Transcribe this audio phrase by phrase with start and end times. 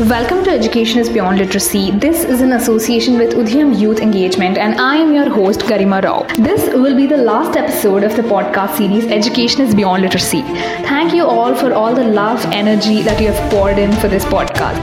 [0.00, 1.90] Welcome to Education is Beyond Literacy.
[1.90, 6.26] This is an association with Udhyam Youth Engagement, and I am your host, Garima Rao.
[6.34, 10.42] This will be the last episode of the podcast series Education is Beyond Literacy.
[10.82, 14.26] Thank you all for all the love, energy that you have poured in for this
[14.26, 14.82] podcast.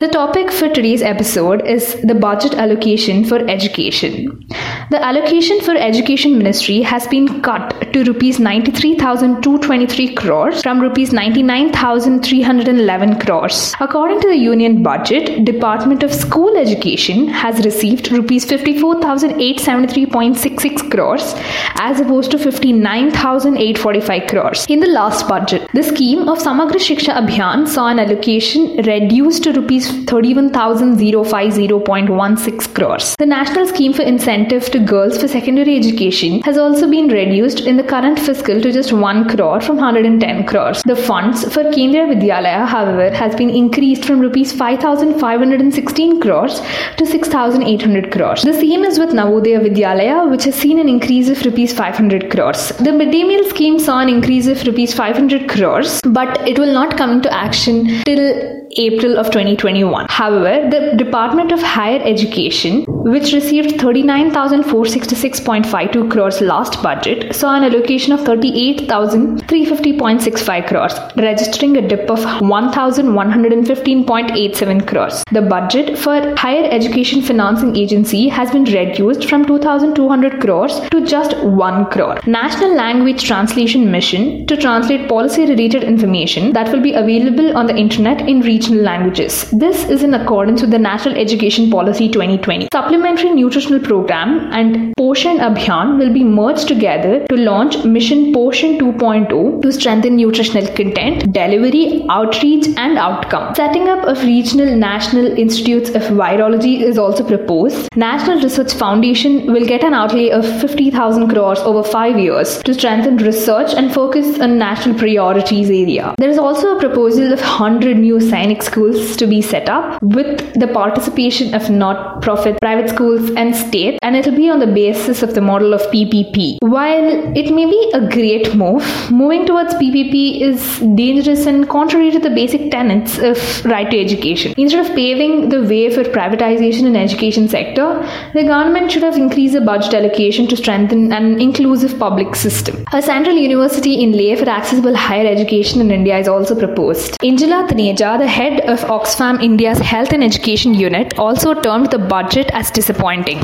[0.00, 4.44] The topic for today's episode is the budget allocation for education.
[4.92, 13.18] The allocation for education ministry has been cut to rupees 93,223 crores from rupees 99,311
[13.20, 13.72] crores.
[13.80, 21.34] According to the union budget, Department of School Education has received rupees 54,873.66 crores
[21.80, 25.66] as opposed to 59,845 crores in the last budget.
[25.72, 33.16] The scheme of Samagra Shiksha Abhiyan saw an allocation reduced to rupees 31,050.16 crores.
[33.16, 37.76] The national scheme for incentive to girls for secondary education has also been reduced in
[37.76, 40.82] the current fiscal to just 1 crore from 110 crores.
[40.82, 46.60] The funds for Kendriya Vidyalaya, however, has been increased from rupees 5,516 crores
[46.96, 48.42] to 6,800 crores.
[48.42, 52.70] The same is with Navodaya Vidyalaya, which has seen an increase of rupees 500 crores.
[52.78, 56.96] The midday meal scheme saw an increase of rupees 500 crores, but it will not
[56.96, 60.06] come into action till April of 2021.
[60.08, 68.12] However, the Department of Higher Education, which received 39,466.52 crores last budget, saw an allocation
[68.12, 75.24] of 38,350.65 crores, registering a dip of 1,115.87 crores.
[75.32, 81.36] The budget for Higher Education Financing Agency has been reduced from 2,200 crores to just
[81.38, 82.20] 1 crore.
[82.26, 87.76] National Language Translation Mission to translate policy related information that will be available on the
[87.76, 89.50] internet in regional languages.
[89.50, 92.68] This is in accordance with the National Education Policy 2020.
[92.92, 99.62] Supplementary Nutritional Program and Poshan Abhiyan will be merged together to launch Mission Poshan 2.0
[99.62, 103.54] to strengthen nutritional content, delivery, outreach, and outcome.
[103.54, 107.88] Setting up of regional national institutes of virology is also proposed.
[107.96, 113.16] National Research Foundation will get an outlay of 50,000 crores over 5 years to strengthen
[113.16, 116.14] research and focus on national priorities area.
[116.18, 120.60] There is also a proposal of 100 new science schools to be set up with
[120.60, 125.22] the participation of not profit private schools and state and it'll be on the basis
[125.22, 126.58] of the model of PPP.
[126.60, 132.18] While it may be a great move, moving towards PPP is dangerous and contrary to
[132.18, 134.54] the basic tenets of right to education.
[134.56, 137.86] Instead of paving the way for privatization in education sector,
[138.34, 142.84] the government should have increased the budget allocation to strengthen an inclusive public system.
[142.92, 147.18] A central university in Leh for accessible higher education in India is also proposed.
[147.20, 152.50] Anjela Taneja, the head of Oxfam India's Health and Education Unit, also termed the budget
[152.52, 153.38] as disappointing.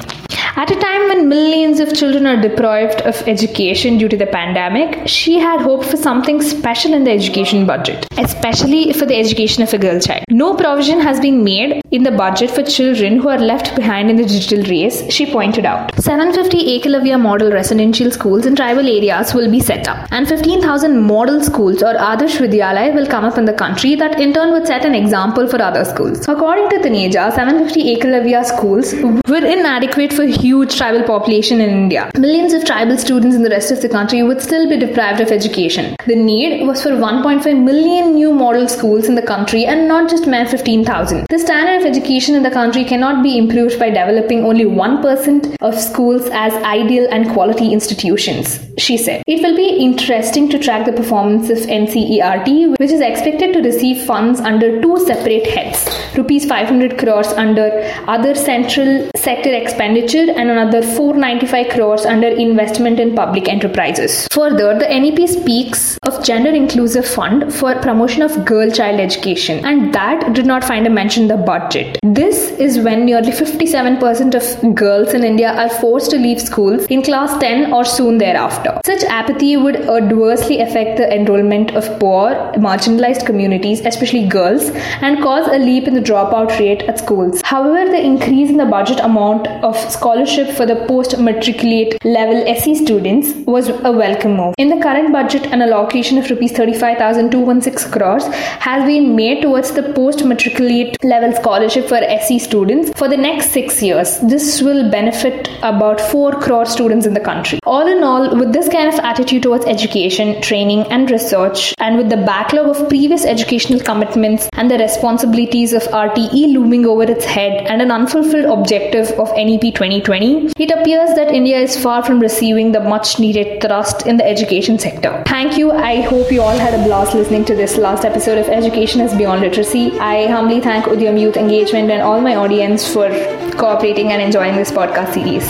[0.56, 5.06] At a time when millions of children are deprived of education due to the pandemic,
[5.06, 9.72] she had hoped for something special in the education budget, especially for the education of
[9.72, 10.24] a girl child.
[10.40, 14.16] No provision has been made in the budget for children who are left behind in
[14.18, 15.92] the digital race, she pointed out.
[16.00, 21.40] 750 Ekalavya model residential schools in tribal areas will be set up, and 15,000 model
[21.42, 24.84] schools or Adarsh Vidyalaya will come up in the country that in turn would set
[24.84, 26.28] an example for other schools.
[26.28, 28.94] According to Taneja, 750 Ekalavya schools
[29.34, 32.12] were inadequate for huge tribal population in India.
[32.16, 35.32] Millions of tribal students in the rest of the country would still be deprived of
[35.32, 35.96] education.
[36.06, 40.26] The need was for 1.5 million new model schools in the country and not just
[40.28, 41.26] mere 15,000.
[41.28, 45.78] The standard of education in the country cannot be improved by developing only 1% of
[45.78, 49.22] schools as ideal and quality institutions, she said.
[49.26, 54.04] It will be interesting to track the performance of NCERT, which is expected to receive
[54.04, 57.68] funds under two separate heads rupees 500 crores under
[58.06, 64.26] other central sector expenditure and another 495 crores under investment in public enterprises.
[64.32, 69.92] Further, the NEP speaks of gender inclusive fund for promotion of girl child education and
[69.94, 71.98] that did not find a mention in the budget.
[72.02, 77.02] This is when nearly 57% of girls in India are forced to leave schools in
[77.02, 78.80] class 10 or soon thereafter.
[78.84, 84.70] Such apathy would adversely affect the enrollment of poor, marginalized communities, especially girls,
[85.02, 87.40] and cause a leap in the dropout rate at schools.
[87.44, 92.76] However, the increase in the budget amount of scholarship for the post matriculate level SC
[92.84, 94.54] students was a welcome move.
[94.58, 98.26] In the current budget, an allocation of rupees 35,216 crores
[98.68, 103.50] has been made towards the post matriculate level scholarship for SC students for the next
[103.50, 104.18] six years.
[104.20, 107.58] This will benefit about 4 crore students in the country.
[107.64, 112.08] All in all, with this kind of attitude towards education, training, and research, and with
[112.10, 117.66] the backlog of previous educational commitments and the responsibilities of RTE looming over its head
[117.66, 122.72] and an unfulfilled objective of NEP 2020, it appears that India is far from receiving
[122.72, 125.22] the much needed thrust in the education sector.
[125.26, 125.72] Thank you.
[125.72, 129.14] I hope you all had a blast listening to this last episode of Education is
[129.14, 129.98] Beyond Literacy.
[129.98, 133.08] I humbly thank Udhyam Youth Engagement and all my audience for
[133.56, 135.46] cooperating and enjoying this podcast series.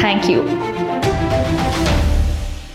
[0.00, 0.69] Thank you.